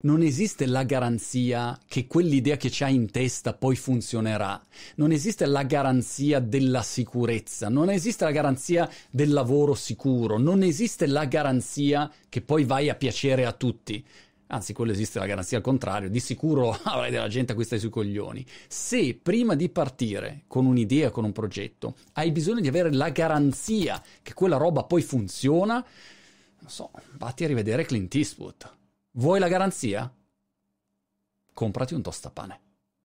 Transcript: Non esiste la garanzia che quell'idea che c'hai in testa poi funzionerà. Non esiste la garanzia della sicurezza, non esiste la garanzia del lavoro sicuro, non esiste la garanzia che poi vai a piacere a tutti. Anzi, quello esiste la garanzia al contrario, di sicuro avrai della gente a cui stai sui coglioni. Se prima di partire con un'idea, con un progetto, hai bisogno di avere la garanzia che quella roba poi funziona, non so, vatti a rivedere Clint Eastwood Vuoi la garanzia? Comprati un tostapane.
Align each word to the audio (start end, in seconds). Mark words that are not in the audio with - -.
Non 0.00 0.22
esiste 0.22 0.66
la 0.66 0.84
garanzia 0.84 1.76
che 1.88 2.06
quell'idea 2.06 2.56
che 2.56 2.68
c'hai 2.70 2.94
in 2.94 3.10
testa 3.10 3.52
poi 3.52 3.74
funzionerà. 3.74 4.64
Non 4.94 5.10
esiste 5.10 5.44
la 5.44 5.64
garanzia 5.64 6.38
della 6.38 6.82
sicurezza, 6.82 7.68
non 7.68 7.90
esiste 7.90 8.22
la 8.22 8.30
garanzia 8.30 8.88
del 9.10 9.32
lavoro 9.32 9.74
sicuro, 9.74 10.38
non 10.38 10.62
esiste 10.62 11.08
la 11.08 11.24
garanzia 11.24 12.08
che 12.28 12.42
poi 12.42 12.62
vai 12.62 12.88
a 12.88 12.94
piacere 12.94 13.44
a 13.44 13.50
tutti. 13.50 14.06
Anzi, 14.46 14.72
quello 14.72 14.92
esiste 14.92 15.18
la 15.18 15.26
garanzia 15.26 15.56
al 15.56 15.64
contrario, 15.64 16.08
di 16.08 16.20
sicuro 16.20 16.70
avrai 16.80 17.10
della 17.10 17.26
gente 17.26 17.50
a 17.50 17.54
cui 17.56 17.64
stai 17.64 17.80
sui 17.80 17.90
coglioni. 17.90 18.46
Se 18.68 19.18
prima 19.20 19.56
di 19.56 19.68
partire 19.68 20.44
con 20.46 20.64
un'idea, 20.64 21.10
con 21.10 21.24
un 21.24 21.32
progetto, 21.32 21.96
hai 22.12 22.30
bisogno 22.30 22.60
di 22.60 22.68
avere 22.68 22.92
la 22.92 23.08
garanzia 23.08 24.00
che 24.22 24.32
quella 24.32 24.58
roba 24.58 24.84
poi 24.84 25.02
funziona, 25.02 25.84
non 26.60 26.70
so, 26.70 26.92
vatti 27.16 27.42
a 27.42 27.48
rivedere 27.48 27.84
Clint 27.84 28.14
Eastwood 28.14 28.76
Vuoi 29.18 29.40
la 29.40 29.48
garanzia? 29.48 30.14
Comprati 31.52 31.92
un 31.94 32.02
tostapane. 32.02 32.67